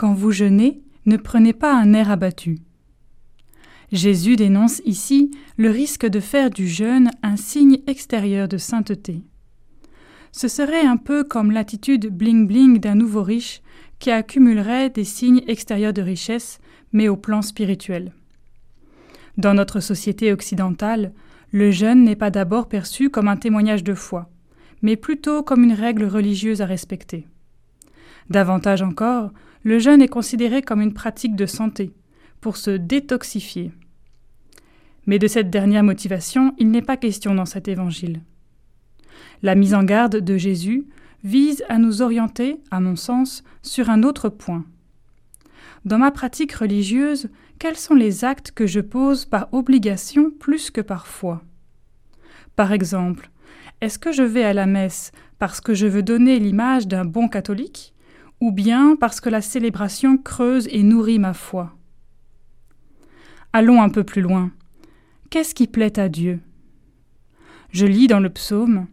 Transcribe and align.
Quand 0.00 0.14
vous 0.14 0.30
jeûnez, 0.30 0.80
ne 1.04 1.18
prenez 1.18 1.52
pas 1.52 1.74
un 1.74 1.92
air 1.92 2.10
abattu. 2.10 2.60
Jésus 3.92 4.36
dénonce 4.36 4.80
ici 4.86 5.30
le 5.58 5.68
risque 5.68 6.06
de 6.06 6.20
faire 6.20 6.48
du 6.48 6.66
jeûne 6.66 7.10
un 7.22 7.36
signe 7.36 7.80
extérieur 7.86 8.48
de 8.48 8.56
sainteté. 8.56 9.20
Ce 10.32 10.48
serait 10.48 10.86
un 10.86 10.96
peu 10.96 11.22
comme 11.22 11.50
l'attitude 11.50 12.06
bling-bling 12.06 12.80
d'un 12.80 12.94
nouveau 12.94 13.22
riche 13.22 13.60
qui 13.98 14.10
accumulerait 14.10 14.88
des 14.88 15.04
signes 15.04 15.42
extérieurs 15.46 15.92
de 15.92 16.00
richesse, 16.00 16.60
mais 16.94 17.08
au 17.08 17.18
plan 17.18 17.42
spirituel. 17.42 18.14
Dans 19.36 19.52
notre 19.52 19.80
société 19.80 20.32
occidentale, 20.32 21.12
le 21.50 21.70
jeûne 21.70 22.04
n'est 22.04 22.16
pas 22.16 22.30
d'abord 22.30 22.70
perçu 22.70 23.10
comme 23.10 23.28
un 23.28 23.36
témoignage 23.36 23.84
de 23.84 23.92
foi, 23.92 24.30
mais 24.80 24.96
plutôt 24.96 25.42
comme 25.42 25.62
une 25.62 25.74
règle 25.74 26.04
religieuse 26.04 26.62
à 26.62 26.64
respecter. 26.64 27.26
Davantage 28.28 28.82
encore, 28.82 29.30
le 29.62 29.78
jeûne 29.78 30.02
est 30.02 30.08
considéré 30.08 30.62
comme 30.62 30.80
une 30.80 30.94
pratique 30.94 31.36
de 31.36 31.46
santé, 31.46 31.92
pour 32.40 32.56
se 32.56 32.70
détoxifier. 32.70 33.72
Mais 35.06 35.18
de 35.18 35.26
cette 35.26 35.50
dernière 35.50 35.82
motivation, 35.82 36.54
il 36.58 36.70
n'est 36.70 36.82
pas 36.82 36.96
question 36.96 37.34
dans 37.34 37.46
cet 37.46 37.68
évangile. 37.68 38.20
La 39.42 39.54
mise 39.54 39.74
en 39.74 39.82
garde 39.82 40.16
de 40.16 40.36
Jésus 40.36 40.86
vise 41.24 41.64
à 41.68 41.78
nous 41.78 42.02
orienter, 42.02 42.60
à 42.70 42.80
mon 42.80 42.96
sens, 42.96 43.42
sur 43.62 43.90
un 43.90 44.02
autre 44.02 44.28
point. 44.28 44.64
Dans 45.84 45.98
ma 45.98 46.10
pratique 46.10 46.52
religieuse, 46.52 47.28
quels 47.58 47.76
sont 47.76 47.94
les 47.94 48.24
actes 48.24 48.52
que 48.52 48.66
je 48.66 48.80
pose 48.80 49.24
par 49.24 49.48
obligation 49.52 50.30
plus 50.30 50.70
que 50.70 50.80
par 50.80 51.06
foi? 51.06 51.42
Par 52.56 52.72
exemple, 52.72 53.30
est-ce 53.80 53.98
que 53.98 54.12
je 54.12 54.22
vais 54.22 54.44
à 54.44 54.52
la 54.52 54.66
messe 54.66 55.12
parce 55.38 55.60
que 55.60 55.72
je 55.72 55.86
veux 55.86 56.02
donner 56.02 56.38
l'image 56.38 56.86
d'un 56.86 57.06
bon 57.06 57.28
catholique? 57.28 57.94
Ou 58.40 58.52
bien 58.52 58.96
parce 58.96 59.20
que 59.20 59.28
la 59.28 59.42
célébration 59.42 60.16
creuse 60.16 60.66
et 60.70 60.82
nourrit 60.82 61.18
ma 61.18 61.34
foi 61.34 61.76
Allons 63.52 63.82
un 63.82 63.88
peu 63.88 64.04
plus 64.04 64.22
loin. 64.22 64.52
Qu'est-ce 65.28 65.54
qui 65.54 65.66
plaît 65.66 65.98
à 65.98 66.08
Dieu? 66.08 66.40
Je 67.72 67.86
lis 67.86 68.06
dans 68.06 68.20
le 68.20 68.30
psaume 68.30 68.86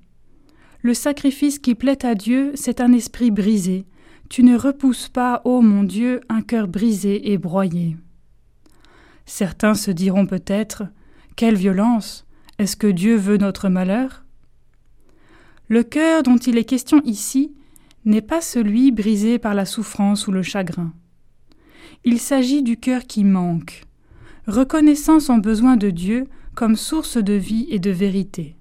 Le 0.82 0.94
sacrifice 0.94 1.60
qui 1.60 1.76
plaît 1.76 2.06
à 2.06 2.16
Dieu, 2.16 2.52
c'est 2.56 2.82
un 2.82 2.92
esprit 2.92 3.32
brisé. 3.32 3.86
Tu 4.30 4.44
ne 4.44 4.58
repousses 4.58 5.10
pas, 5.10 5.42
ô 5.46 5.62
mon 5.62 5.84
Dieu, 5.84 6.22
un 6.28 6.42
cœur 6.42 6.68
brisé 6.68 7.32
et 7.32 7.38
broyé. 7.38 7.98
Certains 9.26 9.74
se 9.74 9.92
diront 9.92 10.26
peut-être 10.26 10.84
Quelle 11.36 11.56
violence 11.56 12.26
Est-ce 12.60 12.76
que 12.76 12.88
Dieu 12.88 13.16
veut 13.16 13.38
notre 13.38 13.70
malheur? 13.70 14.26
Le 15.70 15.84
cœur 15.84 16.24
dont 16.24 16.38
il 16.38 16.58
est 16.58 16.66
question 16.66 17.02
ici 17.04 17.54
n'est 18.08 18.22
pas 18.22 18.42
celui 18.42 18.92
brisé 18.92 19.38
par 19.38 19.54
la 19.54 19.66
souffrance 19.66 20.28
ou 20.28 20.32
le 20.32 20.42
chagrin. 20.42 20.94
Il 22.04 22.20
s'agit 22.20 22.64
du 22.64 22.78
cœur 22.78 23.04
qui 23.04 23.24
manque, 23.24 23.84
reconnaissant 24.48 25.20
son 25.20 25.38
besoin 25.38 25.76
de 25.76 25.90
Dieu 25.90 26.28
comme 26.56 26.76
source 26.76 27.18
de 27.18 27.34
vie 27.34 27.68
et 27.70 27.80
de 27.80 27.92
vérité. 27.92 28.56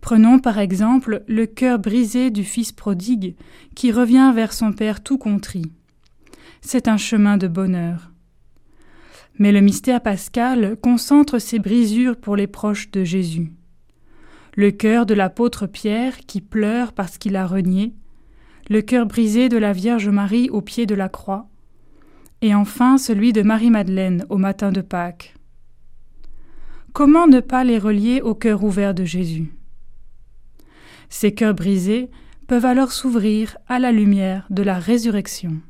Prenons 0.00 0.38
par 0.38 0.58
exemple 0.58 1.22
le 1.26 1.46
cœur 1.46 1.78
brisé 1.78 2.30
du 2.30 2.44
Fils 2.44 2.72
prodigue 2.72 3.36
qui 3.74 3.92
revient 3.92 4.32
vers 4.34 4.52
son 4.52 4.72
Père 4.72 5.02
tout 5.02 5.18
contrit. 5.18 5.70
C'est 6.60 6.88
un 6.88 6.96
chemin 6.96 7.36
de 7.36 7.46
bonheur. 7.48 8.10
Mais 9.38 9.52
le 9.52 9.60
mystère 9.60 10.00
pascal 10.00 10.76
concentre 10.80 11.38
ces 11.38 11.58
brisures 11.58 12.16
pour 12.16 12.36
les 12.36 12.46
proches 12.46 12.90
de 12.90 13.04
Jésus. 13.04 13.52
Le 14.58 14.72
cœur 14.72 15.06
de 15.06 15.14
l'apôtre 15.14 15.68
Pierre 15.68 16.16
qui 16.26 16.40
pleure 16.40 16.92
parce 16.92 17.16
qu'il 17.16 17.36
a 17.36 17.46
renié, 17.46 17.94
le 18.68 18.82
cœur 18.82 19.06
brisé 19.06 19.48
de 19.48 19.56
la 19.56 19.72
Vierge 19.72 20.08
Marie 20.08 20.50
au 20.50 20.62
pied 20.62 20.84
de 20.84 20.96
la 20.96 21.08
croix, 21.08 21.46
et 22.42 22.56
enfin 22.56 22.98
celui 22.98 23.32
de 23.32 23.42
Marie-Madeleine 23.42 24.26
au 24.30 24.36
matin 24.36 24.72
de 24.72 24.80
Pâques. 24.80 25.36
Comment 26.92 27.28
ne 27.28 27.38
pas 27.38 27.62
les 27.62 27.78
relier 27.78 28.20
au 28.20 28.34
cœur 28.34 28.64
ouvert 28.64 28.94
de 28.94 29.04
Jésus? 29.04 29.54
Ces 31.08 31.32
cœurs 31.32 31.54
brisés 31.54 32.10
peuvent 32.48 32.66
alors 32.66 32.90
s'ouvrir 32.90 33.58
à 33.68 33.78
la 33.78 33.92
lumière 33.92 34.44
de 34.50 34.64
la 34.64 34.80
résurrection. 34.80 35.60